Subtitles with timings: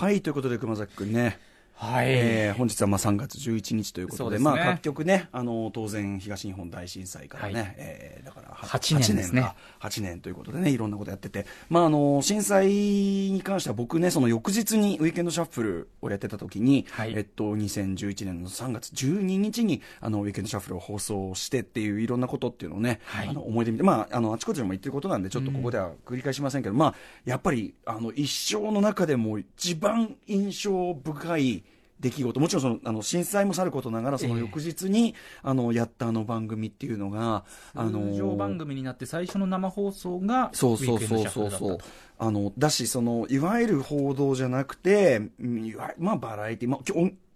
[0.00, 1.38] はい、ということで、熊崎君ね。
[1.80, 2.08] はい。
[2.10, 4.44] えー本日はまあ3月11日ということで、ですね。
[4.44, 7.74] まあ各局ね、あの、当然東日本大震災からね、はい。
[7.78, 9.40] えーだからは8年ですね。
[9.40, 9.56] 8か。
[9.88, 17.14] 8年ということでね、いろんなことやってて、まああの、震災に関しては僕ね、その翌日にウィークエンドシャッフルをやってた時に、はい。
[17.16, 23.28] えっと、2011年の3月12日に、あの、ウィークエンドシャッフルを放送してっていういろんなことっていうのをね、はい。
[23.28, 26.94] あの、思い出見て、まあ、あの、あちこちでも言ってることなんで、ちょっとここでは繰り返しませんけど、まあ、
[27.24, 31.64] やっぱり、あの、一生の中でも一番印象深い、
[32.00, 32.40] 出来事。
[32.40, 41.78] もちろんそのあの震災もさることながらその翌日に、あのやったあの番組っていうのがあの通常番組になって最初の生放送がそうそうそうそうそう。
[42.22, 46.80] あのだしそのいわゆる報道じゃなくてうんいわまあバラエティまあ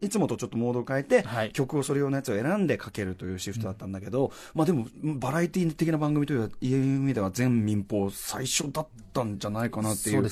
[0.04, 1.50] いつもとちょっとモードを変えて、はい。
[1.52, 10.22] 曲をそれ用のやつを選んでかけるというシフトだったんだけど、まあでもバラエティ的な番組という意味では全民放最初だったんじゃないかなっていそう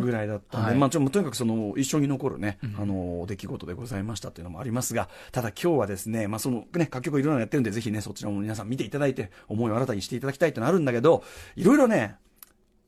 [0.00, 0.78] ぐらいだったんで、はい。
[0.78, 11.22] まあちょとにかくその一緒に残るね、あの出来事でございましたっていうのもありますが、ただ今日はですね、まあそのね、各局いろいろやってるんで、ぜひね、そちらも皆さん見ていただいて、思いを新たにしていただきたいってのあるんだけど、
[11.56, 12.16] いろいろね、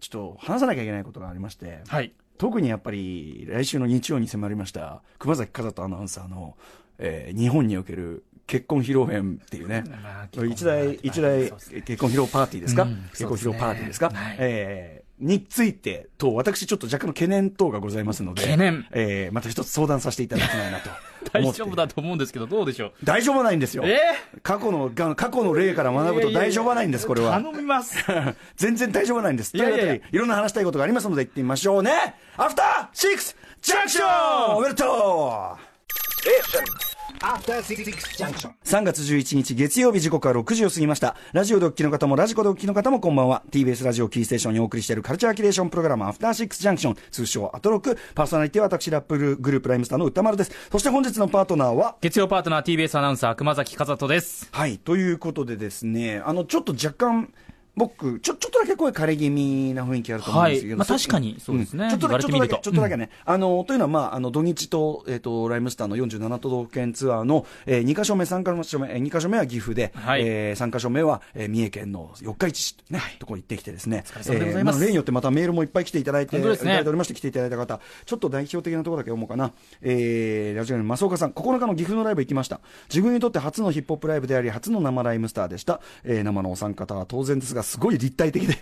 [0.01, 6.57] ちょっと話さなきゃいけないことがありまして、はい特にやっぱり来週の日曜に迫りました、熊崎和人アナウンサーの、
[6.99, 18.87] えー日本における結婚披露宴っていうね、 まあ一大、一大結婚披露パーティーですか、うん結婚披露パーティーですか、すえーについてと、私ちょっと若干の懸念等がございますので、懸念。
[18.91, 20.91] えーまた一つ相談させていただきたいなと
[21.33, 21.53] 大。
[21.53, 22.93] 丈夫だと思うんですけどどうでしょう？
[23.05, 23.85] 大丈夫ないんですよ。
[23.87, 23.99] え？
[24.43, 27.33] 過去の、が過去の例から学ぶと大丈夫ないんです、これは。
[27.41, 27.97] 頼みます
[28.57, 29.57] 全然大丈夫ないんです。
[29.57, 32.15] いやいやいやということでいろんな話したいことがありますので行ってみましょうね。
[32.37, 34.89] アフターシックスジャンクションおめでとう
[36.23, 36.92] Junction.
[37.23, 41.15] 3月11日月曜日時刻は6時を過ぎました。
[41.33, 43.45] ラジオでお聞きの方もラジコでお聞きの方もこんばんは。
[43.49, 50.51] TBS ラジオキーステーションにお送りしているカルチャーキュレーションプログラムアフターシックスジャンクション通称アトロクパーソナリティは私ラップグループライムスターの歌丸です。
[50.73, 51.95] そして本日のパートナーは？
[52.01, 54.79] 月曜パートナー TBS アナウンサー熊崎和人ですはい。
[54.79, 57.33] ということでですね、あの、ちょっと若干、
[57.75, 60.73] 僕、ちょ、ちょっとだけ声枯れ気味な雰囲気あると思うんですけど。
[60.73, 63.11] はいまあ確かにそうですねんちょっとだけ、ちょっとだけ、ね。
[63.25, 74.05] あの、というのは、まあ、あの、土日と、えっ、と、ライムスターの47都道府県ツアーの、えー、2カ所目、3カ所目、えー、2カ所目は岐阜で、はいえー、3カ所目は、えー、三重県の四日市市、ね、ところ行ってきてですね。
[74.07, 79.53] お疲れ様でございます例によってまたメールもいっぱい来ていただいて、いただいておりまして、来ていただいた方、ちょっと代表的なところだけ読もうかな。
[79.81, 82.61] えー、ラジオネーム、増岡さん、9日の岐阜のライブ行きました。
[82.89, 85.81] 自分にとって初のヒップホップライブであり、初の生ライムスターでした。
[86.05, 88.57] えー、生のお三方は当然ですが、すごい立体的で、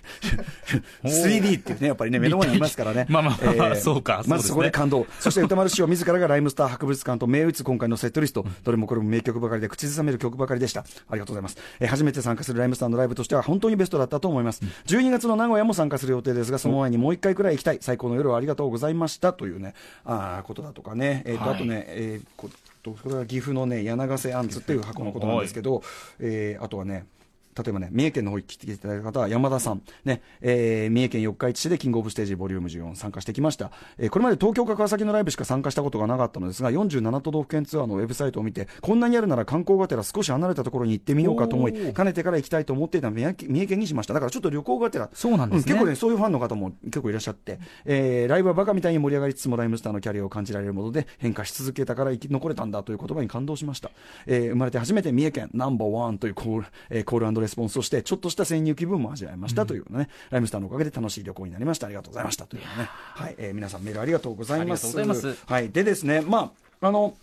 [1.05, 3.07] 3D っていうね、やっぱりね、目の前にいますからね。
[3.09, 5.07] まあまあまあそうかまずそこで感動。
[5.19, 8.45] そして歌丸師匠自らがライムスター博物館と銘打つ今回のセットリスト。
[8.65, 10.81] どれもこれも名曲ばかりで口ずさめる曲ばかりでした。
[10.81, 10.85] あ
[11.15, 11.57] りがとうございます。
[11.81, 14.63] えー初めて参加するライムスターのライブとしては本当にベストだったと思います。
[14.87, 17.79] 12月の名古屋も参加する予定ですが、その前にもう一回くらい行きたい。
[17.81, 19.33] 最高の夜をありがとうございました。
[19.33, 19.75] というね、
[20.05, 21.23] あーことだとかね。
[21.27, 22.49] えっ、と、はいあとね、えーこ
[23.11, 25.83] れは岐阜のね、柳ヶ瀬アンツっていう箱のことなんですけど、
[26.19, 27.05] えーあとはね、
[27.57, 33.71] 例えばね、三重県の方に来ていただいた方は山田さん、ね、えー三重県四日市市でキングオブステージボリューム14参加してきました。
[33.99, 43.35] えーこれまで東京か川崎のライブしか参加したことがなかったのですが、47都道府県ツアーのウェブサイトを見て、こんなにあるなら観光がてら少し離れたところに行ってみようかと思い、かねてから行きたいと思っていた三重
[43.67, 44.15] 県にしました。
[44.15, 53.91] だからちょっと旅行がてら、そうなんですね結構ね、そういうファンの方も結構いらっしゃって、えーライブはバカみたいに盛り上がりつつもライムスターのキャリアを感じられるもので変化し続けたから生き残れたんだという言葉に感動しました。
[54.27, 61.87] えー生まれて初めて三重県ナンバーワンというコール,、えーコールレスポンスをして、ちょっとした潜入気分も味わいましたというね、ライムスターのおかげで楽しい旅行になりました。
[61.87, 62.67] ありがとうございましたというね。
[63.15, 64.87] はい、えー皆さんメールありがとうございます。
[64.87, 65.45] ありがとうございます。
[65.47, 67.17] はい、でですね、まあ、あの、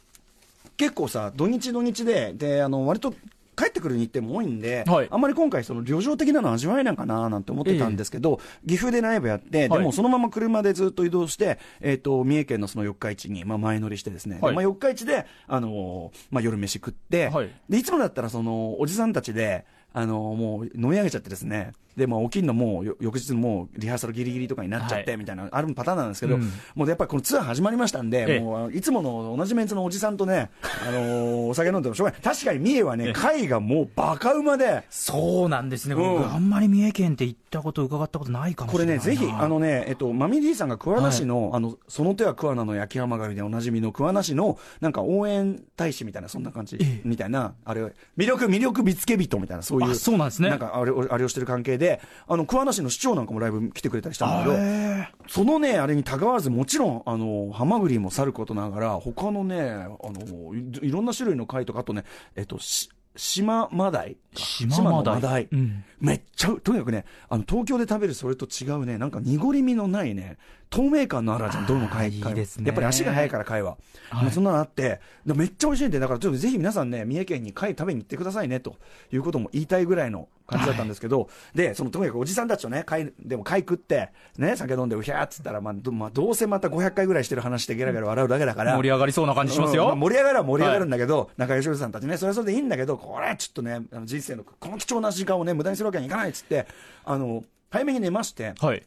[0.78, 3.14] 結構さ、土日土日で、で、あの、割と、
[3.58, 5.08] 帰ってくる日程も多いんで、はい。
[5.10, 9.84] あんまり今回、その旅情的なの味わえないかななんて思ってたんですけど、岐阜でライブやって、ではい。
[9.84, 14.52] もそのまま車でずっと移動して、えっ、と、三重県のその四日市に、まあ、前乗りしてですね、はい。
[14.52, 17.50] でまあ、四日市で、あのーまあ、夜飯食って、はい。
[17.68, 25.20] で、いつもだったら、その、おじさんたちで、あのもう飲み上げちゃってですね、で、まあ、起きるのもうよ翌日のもうリハーサルギリギリとかになっちゃって、はい。
[25.20, 26.52] みたいな、あるパターンなんですけど、うん。
[26.76, 28.40] もうやっぱりこのツアー始まりましたんで、ええ。
[28.40, 30.52] もういつもの同じメンツのおじさんとね、
[30.88, 32.22] あのーお酒飲んでもしょうがない。
[32.22, 36.02] 確かに三重はね、会がもうバカ馬で、そうなんですね、うん。
[36.02, 39.04] 僕あんまり三重県って行ったこと伺ったことないかもしこれね、れな。
[39.04, 47.02] いなぜひ、あのね、えっと、マミディさんが桑名市の、あの、その手は桑名の焼き浜狩りでおなじみの桑名市の、なんか応援大使みたいな、そんな感じ、ええ。
[47.04, 47.82] みたいな、あれ、
[48.18, 50.50] 魅力、魅力見つけ人みたいな、そういう、あそうなんですね。
[50.50, 51.87] なんか、あれを、あれをしてる関係で、
[52.28, 62.04] あの、桑名市の市長なんかもライブ来てくれたりしたんだけど、へそのね、あれにたがわず、もちろん、あの、ハマグリもさることながら、他のね、あの、いいろんな種類の貝とか、あとね、
[62.36, 65.48] えっと、し島マダイか島マダイのマダイ。
[65.52, 70.38] うんめっちゃ、とにかくね、あの、東京で食べるそれと違うね、なんか濁り身のないね、
[70.70, 72.12] 透明感のあるじゃん、どれも貝。
[72.12, 73.78] いい貝ですねやっぱり足が速いから貝は。
[74.10, 78.76] はいそんなのあって、でめっちゃ美味しいんで、だからちょっとぜひ皆さんね、三重県に貝食べに行ってくださいね、と
[79.12, 88.76] いうことも言いたいぐらいの感じだったんですけど、で、そのとにかくおじさんたちとね、貝、でも貝食って、ね、酒飲んでうひゃーっつったら、まあ、どまあ、どうせまた500回ぐらいしてる話でゲラゲラ笑うだけだから。
[88.76, 89.86] 盛り上がりそうな感じしますよ。
[89.86, 96.68] うんあ盛り上がるは盛り上がるんだけど、中吉さんたちね、それはそれでいいんだけど、これはちょっとね、人生のこの貴重な時間をね、無駄にするわけにいかないっつって、
[97.04, 98.84] あの、早めに寝まして、はい。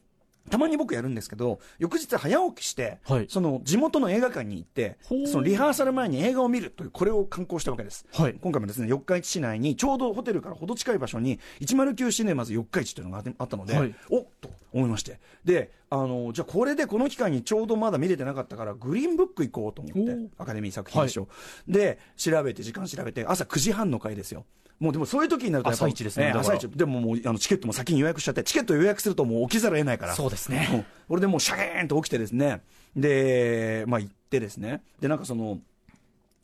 [0.48, 8.06] たまに僕やるんですけど、翌日早起きして、はいその地元の映画館に行ってそのリハーサル前に映画を見るという、これを観光したわけです。
[8.12, 15.20] はい今回もですね、四日市市内に、ちょうどホテルからほど近い場所に、109シネマズ四日市というのがあったので、はいおっと思いまして。
[15.44, 21.28] で、あの、じゃあこれでこの期間にちょうどまだ見れてなかったから、グリーンブック行こうと思ってアカデミー作品賞、
[21.66, 24.46] で、調べて、時間調べて、朝9時半の回ですよ。
[24.78, 26.66] もうでもそういう時になるとやっぱ朝一ですね朝一。
[26.70, 30.14] でももうあのチケットも先に予約しちゃって、チケット予約するともう起きざるを得ないから。
[30.14, 30.70] そうですね。
[30.72, 30.87] うん。
[31.08, 32.62] これでもうシャゲーンと起きてですね、
[32.96, 35.58] で、まあ行ってですね、で、なんかその、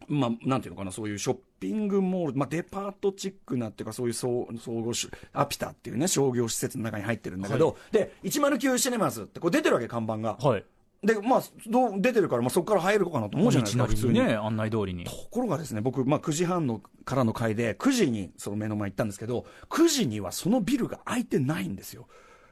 [0.08, 10.36] まあ、なんていうのかな、そういうショッピングモール、まあ、デパートチックなっていうか、そういう総総合し、アピタっていうね、商業施設の中に入ってるんだけど、はで、109シネマズってこう出てるわけ、看板が。
[10.40, 10.64] はい。
[11.02, 15.04] で、まあ、どう出てるから、まあ、そこから入るかなと思うじゃないですか、普通にね、案内通りに。
[15.04, 22.08] ところがですね、僕、まあ、9時半のからの会で、9時にその目の前行ったんですけど、9時にはそのビルが開いてないんですよ。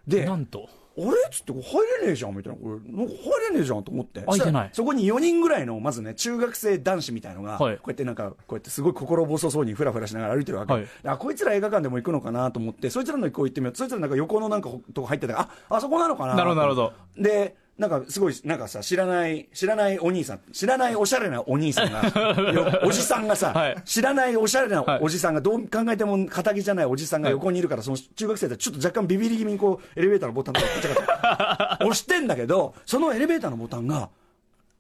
[0.06, 0.68] で、なんと？
[0.96, 1.06] あれ？
[1.06, 2.58] っつって、入れねえじゃんみたいな。
[2.58, 4.20] これ、なんか入れねえじゃんと思って。
[4.22, 10.72] 開いてないそこに4人ぐらいの、まずね、中学生男子みたいのが、はいこうやってなんか、こうやってすごい心細そうにふらふらしながら歩いてるわけ。
[10.72, 13.76] はいあ、こいつら映画館でも行くのかなと思って、そいつらのこう行ってみよう。
[13.76, 16.92] そいつらなんか横のなんかとこ入ってたから、あ、あそこなのかななるほどなるほど。
[17.16, 23.82] で、なんかすごい、なんかさ、知らない、知らないお兄さん、知らないおしゃれなお兄さんが、よ おじさんがさ、はい。
[23.84, 34.08] 知らないおしゃれなはいおじさんが、どう考えても仇じゃないおじさんが横にいるから、その中学生でちょっと若干ビビり気味にこう、エレベーターのボタンとかガチャガチャ押してんだけど、そのエレベーターのボタンが、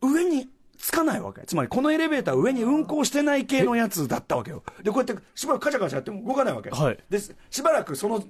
[0.00, 0.48] 上に
[0.84, 1.40] つかないわけ。
[1.46, 4.62] つまり、このエレベーター上に運行してない系のやつだったわけよ。
[4.82, 6.68] で、こうやってしばらくカチャカチャやっても動かないわけ。
[6.68, 8.22] はいで、しばらくその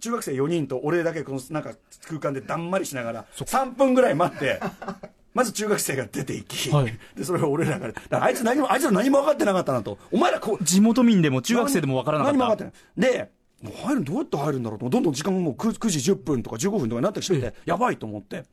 [0.00, 1.72] 中学生4人と俺だけこのなんか
[2.06, 4.60] 空間でだんまりしながら、3分ぐらい待って、
[5.32, 9.96] まず中学生が出ていき、はいで、それを俺らが、らあいつ何も、あいつら何も分かってなかったなと。
[10.12, 12.38] お前らこう、地元民でも中学生でもわからなかった。
[12.38, 13.12] 何も分かってない。
[13.12, 13.30] で、
[13.62, 18.44] もう入るどうやって入るんだろうと、どんどん時間がもう 9, 9時10分とか15分とかになってきてて、やばいと思って。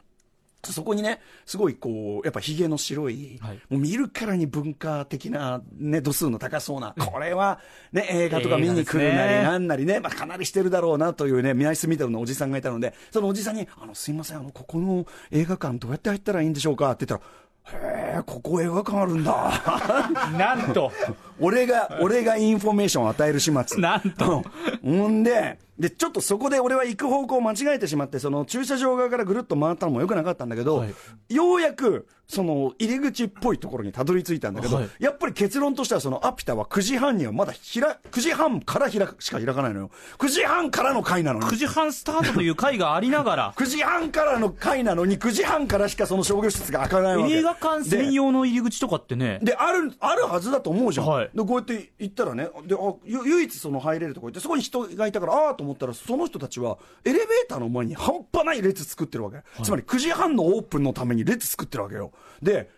[0.64, 7.60] そこにね、すごいこう、やっぱヒゲの白い、はいもう見るからに文化的な、ね、度数の高そうな、これは、
[7.92, 17.32] ね、映画とか見に来るなり、なんなりね、まあ、かなりしてるだろうなというね、南スミタルのおじさんがいたので、そのおじさんに、あの、すいません、あの、ここの映画館どうやって入ったらいいんでしょうかって言ったら、
[17.64, 19.52] へえ、ここ映画館あるんだ。
[20.38, 20.92] なんと。
[21.40, 23.78] 俺が、俺がインフォメーションを与える始末。
[23.82, 24.44] なんと
[24.84, 25.00] うん。
[25.00, 31.34] ほんで、で、ちょっとそこで俺は行く方向を間違えてしまって、その駐車場側からぐるっと回ったのもよくなかったんだけど、はい。
[31.34, 39.92] ようやく、その入り口っぽいところにたどり着いたんだけど、はいやっぱり結論としてはそのアピタは9時半にはまだ開、9時半から開く、しか開かないのよ。
[40.18, 41.46] 9時半からの回なのに。
[41.46, 47.34] 9時半スタートという回がありながら、 9時半からの回なのに、9時半からしかその商業施設が開かないわけ。
[47.34, 51.08] 映画館専用の入り口とかってね、で、ある、あるはずだと思うじゃん。
[51.08, 59.42] はいで、こうやって行ったらね、で、あ、ゆ唯一その入れるとこ行って、そこに人がいたから、ああと思ったら、その人たちは、エレベーターの前に半端ない列作ってるわけ。
[59.64, 62.12] つまり9時半のオープンのために列作ってるわけよ。
[62.42, 62.70] で、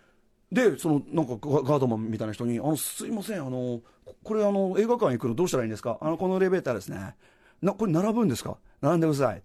[0.51, 5.97] で、その、なんかガガードマンみたいな人に、あの、すいません、あの、ここれあの、映画館行くのどうしたらいいんですか？
[6.01, 7.15] あの、このエレベーターですね。
[7.61, 8.57] な、これ並ぶんですか？
[8.81, 9.41] 並んでください。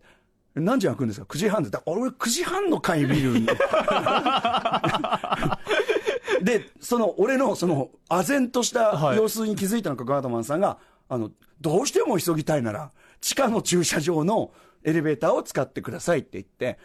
[0.55, 1.71] 何時開くんですか ?9 時半で。
[1.71, 3.52] だ俺9時半の回見るんで。
[6.43, 10.78] で、その、俺の、その、唖然としたはい様子に気づいたのか、ガードマンさんが、
[11.09, 14.52] あの、どうしても急ぎたいなら、地下の駐車場の
[14.85, 16.78] エレベーターを使ってくださいって言って、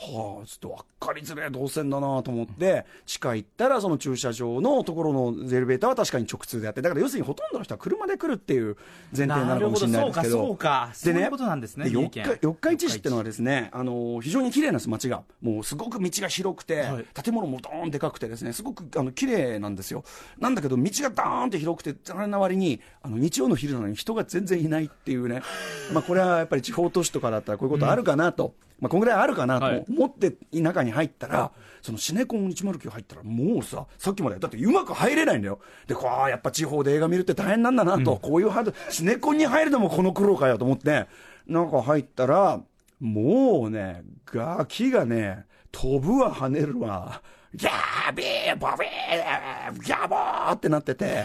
[0.00, 0.68] はあ、ちょっと
[1.00, 8.76] 分かりづらい動線だなと思って、地下行ったら、その駐車場のところのエレベーターは確かに直通であって、だから要するにほとんどの人は車で来るっていう
[9.16, 10.46] 前提なのかもしれないですけど。
[10.46, 12.20] そうか、そういうことなんですね、で四日
[12.72, 15.24] 市市ってのはですね、あの非常に綺麗なんです、街が。
[15.42, 20.04] もうすごく道が広くて、はい建物もドーンでかくてですね、すごくあの綺麗なんですよ。
[20.38, 25.42] なんだけど、道がドーンって広くて、それな割に、あの日曜の昼なのに人が全然いないっていうね、
[25.92, 28.54] まあこれはやっぱり地方都市とかだったらこういうことあるかなと。
[28.80, 29.84] まあ、こんぐらいあるかなはい。
[29.84, 31.50] と思って中に入ったら、
[31.82, 35.58] そのシネコン109入ったら、もうさ、さっきまで、だってうまく入れないんだよ。
[35.86, 41.06] で、こう、やっぱ地方で映画見るって大変なんだなと、こういうハード、シネコンに入るのもこの苦労かよと思って、
[41.46, 42.60] なんか入ったら、
[43.00, 47.22] もうね、ガキがね、飛ぶわ跳ねるわ、
[47.54, 51.24] ギャービーボビーギャボーってなってて、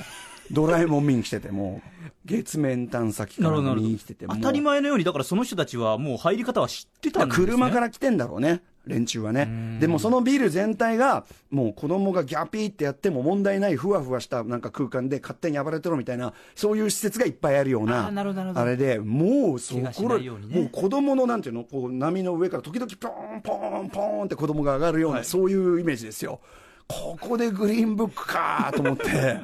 [0.51, 7.45] ドラえもん見に来てて、もう、月面探査機から見に来てて、もう当たり前のように、だからその人たちはもう入り方は知ってたんですね。
[7.47, 8.61] 車から来てんだろうね。
[8.85, 9.77] 連中はね。
[9.79, 26.41] でもそのビル全体が、もう子供がギャピーってやっても問題ないふわふわしたなんか空間で勝手に暴れてろみたいな、そういう施設がいっぱいあるような、あーなるほどなるほどあれで、もうそこら、ねもう子供のなんていうの、こう波の上から時々ポーンポーンポーンって子供が上がるような、はいそういうイメージですよ。
[26.87, 29.39] ここでグリーンブックかと思って、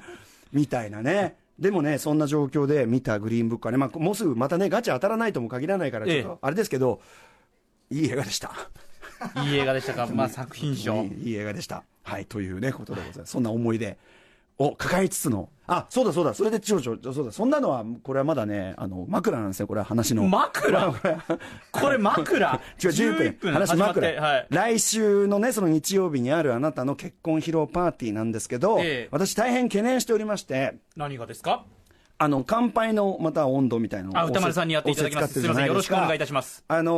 [0.51, 1.37] みたいなね。
[1.59, 7.01] でもね、そんな状況で見たグリーンブックはね、まあ、もうすぐまたね、ガチ当たらないとも限らないから、ちょっええと、あれですけど、
[7.89, 8.53] いい映画でした。
[9.43, 11.03] いい映画でしたか、まあ、作品賞。
[11.03, 11.83] いいいい映画でした。
[12.03, 13.31] はい、というね、ことでございます。
[13.31, 13.97] そんな思い出
[14.59, 19.85] を抱えつつの、あ、そうだそうだ、それでちょちょ、そうだ、そんなのは、これはまだね、あの、枕なんですよ、これは。
[19.85, 20.27] 話の。
[20.27, 20.93] 枕？
[21.71, 22.59] これ枕？
[22.83, 23.53] 違う、11分。
[23.53, 24.47] 話枕、はい。
[24.49, 29.09] 来週のね、その日曜日にあるあなたの結婚披露パーティーなんですけど、ええ。
[29.11, 31.65] 私大変懸念しておりまして、何がですか？
[32.21, 35.33] あの、乾杯のまた温度みたいなのをあ、歌丸さんにやっていただきます。
[35.35, 36.65] すみません、よろしくお願いいたします。
[36.67, 36.91] あの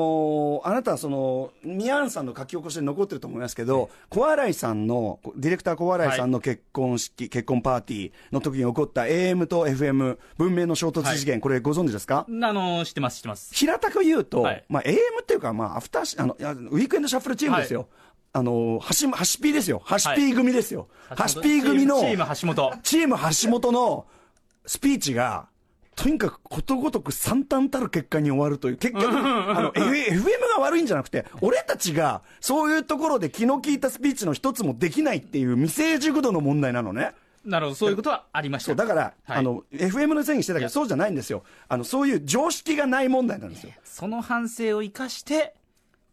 [0.66, 12.26] ーあなたはその、ミアンさんの書き起こしで残ってると思いますけど、小洗いさんの、ディレクター小洗いさんの結婚式、結婚パーティーの時に起こった AM と FM、文明の衝突事件、これご存知ですか？
[12.28, 13.54] あの、知ってます、知ってます。
[13.54, 17.88] 平たく言うと、はいまあ AM っていうか、まあアフターシ、あの、ウィークエンドシャッフルチームですよ。
[18.34, 19.82] あの、ハシ、ハシピーですよ。
[19.86, 20.88] ハシピー組ですよ。
[21.10, 22.74] ハシピー組の、チーム橋本。
[22.82, 24.06] チーム橋本の
[24.72, 25.50] スピーチが、
[25.98, 30.24] とにかくことごとく惨憺たる結果に終わるという、結局、あの、FM
[30.56, 37.12] が悪いんじゃなくて、俺たちが、そういうところで気の利いたスピーチの一つもできないっていう未成熟度の問題なのね。
[37.44, 38.68] なるほど、そういうことはありました。
[38.68, 41.44] そう、だから、はいあの、FM のせいにしてたけど、そうじゃないんですよ。
[41.68, 43.74] あの、そういう常識がない問題なんですよ。
[43.84, 45.54] その反省を生かして、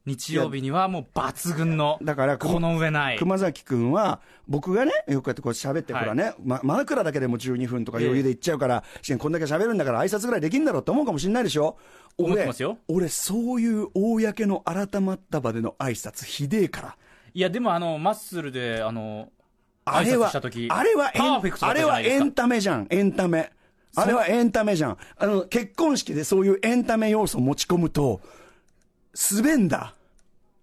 [0.09, 3.19] 日曜日にはもう抜群の、だからこの上ない。
[3.19, 11.77] 熊崎君は、僕がね、よくやってこう喋って、はいこれはね、ま、枕だけでも12分とか余裕でいっちゃうから、しこんだけ喋るんだから挨拶ぐらいできんだろうって思うかもしれないでしょ？
[12.17, 12.51] 俺
[12.89, 16.97] 俺、そういう公の改まった場での挨拶ひでえから。
[17.35, 19.29] いや、でもあの、マッスルで、あの、
[19.85, 21.13] あれはあれは
[21.61, 23.53] あれはいエンタメじゃん、エンタメ。
[23.95, 24.99] あれはエンタメじゃん。
[25.17, 28.21] あの、結婚式でそういうエンタメ要素を持ち込むと、
[29.33, 29.95] 滑んだ。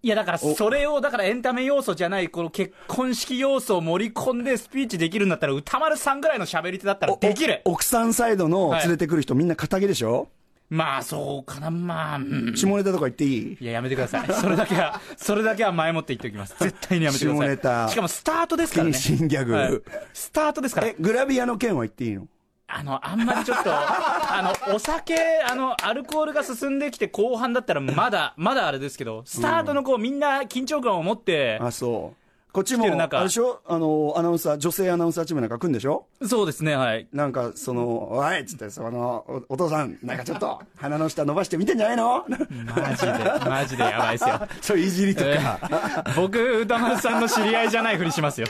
[0.06, 7.62] いや、だから、それを、だからエンタメ要素じゃない、この結婚式要素を盛り込んでスピーチできるんだったら、歌丸さんぐらいの喋り手だったらできる。
[7.66, 10.28] お奥さんサイドのはい連れてくる人、みんな肩着でしょ？
[10.70, 12.54] まあ、そうかな、まあ、うん。
[12.56, 13.58] 下ネタとか言っていい？
[13.60, 14.28] いや、やめてください。
[14.34, 16.56] それだけは、それだけは前もって言っておきます。
[16.64, 17.48] 絶対にやめてください。
[17.48, 18.92] 下ネタしかもスタートですからね。
[18.92, 19.82] 謹慎ギャグはい
[20.14, 20.96] スタートですからえ、。
[21.00, 22.28] グラビアの件は言っていいの？
[22.68, 25.16] あの、あんまりちょっと、 あの、お酒、
[25.48, 32.22] あの、アルコールが進んできて後半だったらまだ、まだあれですけど、スタートのこう、みんな緊張感を持って、あ、そう。
[32.52, 33.60] こっちも、あれでしょ？
[33.68, 36.06] あの、アナウンサー、女性アナウンサーチームなんか来るんでしょ？
[36.26, 37.06] そうですね、はい。
[37.12, 42.26] なんか、その、おいっつって、その、おお父さん、なんかちょっと、鼻の下伸ばして見てんじゃないの？
[42.30, 44.40] マジで、マジでやばいですよ。
[44.62, 45.30] そういじりとか。
[45.30, 48.48] えー僕、歌丸さんの知り合いじゃないふりしますよ。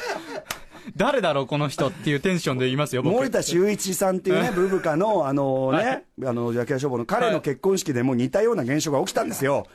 [0.96, 3.14] 誰だろう、この人っていうテンションで言いますよ、僕。
[3.14, 9.66] 森田修一さんっていうね、ブブカの、 あのね、あの、野球消防の彼の結婚式でも似たような現象が起きたんですよ。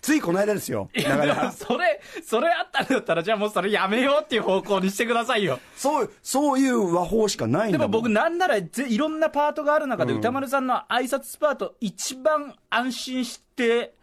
[0.00, 0.88] ついこの間ですよ。
[0.94, 5.58] だから、それ、それあったんだったら、じゃあもうそれやめようっていう方向にしてくださいよ。
[5.76, 7.78] そう、そういう和法しかないんだ。
[7.78, 13.94] でも僕なんならぜいろんなパートがある中で歌丸さんの挨拶パート一番安心して、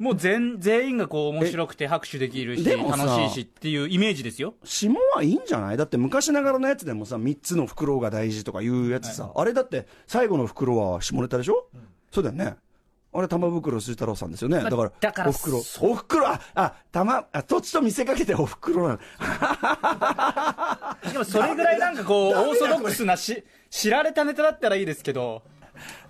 [0.00, 4.54] もう全全員がこう面白くて拍手できるし、でもさ楽しいしっていうイメージですよ。
[4.64, 5.76] 下はいいんじゃない？
[5.76, 11.68] だって昔ながらのやつでもさ、3つの袋が大事とかいうやつさ、あれだって最後の袋は下ネタでしょ、
[12.10, 12.56] そうだよね。
[13.12, 14.62] あれ玉袋筋太郎さんですよね。
[14.62, 15.58] だから、だからお袋。
[15.80, 18.98] お袋、あ、あ、玉、あ、土地と見せかけてお袋なの。
[21.12, 25.42] でもそれぐらいなんかこう、オーソドックスなし、知られたネタだったらいいですけど、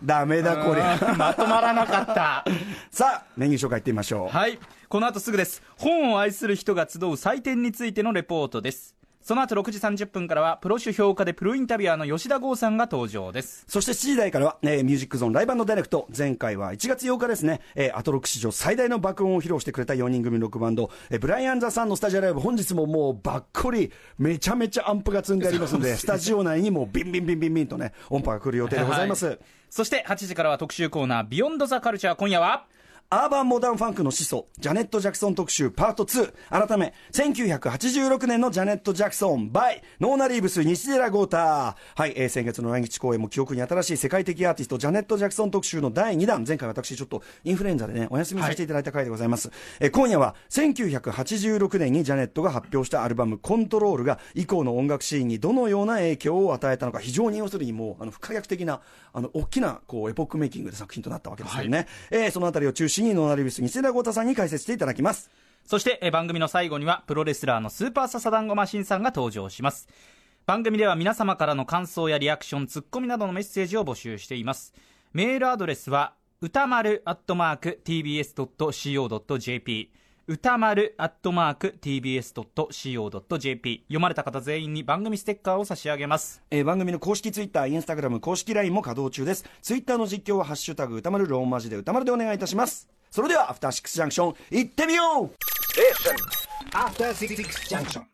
[0.02, 1.14] ダメだこりゃ。
[1.16, 2.44] まとまらなかった。
[2.90, 4.28] さあ、メニュー紹介いってみましょう。
[4.36, 4.58] はい。
[4.88, 5.62] この後すぐです。
[5.76, 8.99] 本を愛する人が集う祭典についてのレポートです。
[9.30, 13.64] その後6時30分からは、プロ主評価でプロインタビュアーの吉田剛さんが登場です。
[13.68, 16.08] そして7時台からは、えーミュージックゾーンライブダイレクト。
[16.18, 29.26] 前回は1月8日ですね、えーアトロック史上最大の爆音を披露してくれた4人組ロックバンド、えーブライアン・ザ・サンのスタジオライブ、本日ももうばっこり、めちゃめちゃアンプが積んでありますので、スタジオ内にもうビンビンビンビンビンとね、音波が来る予定でございます。
[29.26, 29.38] はい
[29.70, 32.14] そして8時からは特集コーナー、ビヨンドザカルチャー。
[32.16, 32.66] 今夜は、
[33.12, 36.32] アーバンモダンファンクの始祖、ジャネット・ジャクソン特集パート2。
[36.48, 41.36] 改め、1986年のジャネット・ジャクソン、バイ、ノーナ・リーブス、西寺豪太。
[41.36, 41.74] は
[42.06, 46.44] い、えー先月の来日公演も記憶に新しい世界的アーティスト、ジャネット・ジャクソン特集の第2弾。
[46.46, 49.50] 前回私ちょっとインフルエンザでね、お休みさせていただいた回でございます。
[49.80, 61.88] えー今夜は、1986年にジャネットが発表したアルバム、コントロールが、以降の音楽シーンにどのような影響を与えたのか、非常に要するにもう、あの、不可逆的な、あの、大きな、こう、エポックメイキングで作品となったわけですよね。
[62.12, 65.30] えーそのあたりを中心に、ノーナ・リビス、西田豪太さんに解説していただきます。
[65.64, 69.86] そして番組の最後にはプロレスラーのスーパーササダンゴマシンさんが登場します
[70.46, 74.74] 番組では皆様からの感想やリアクションツッコミなどのメッセージを募集しています
[75.12, 79.92] メールアドレスは歌丸アットマーク TBS.CO.JP
[80.32, 89.44] 歌丸アットマーク TBS.CO.JP 読まれた方全員に番組ステッカーを差し上げますえー番組の公式ツイッター、インスタグラム、公式 LINE も稼働中です。
[89.60, 92.88] ツイッターの実況は、ハッシュタグ歌丸ローマ字で歌丸でお願いいたします。
[93.10, 95.30] それでは、アフターシックスジャンクション、行ってみよう
[96.76, 98.04] After Six Junction.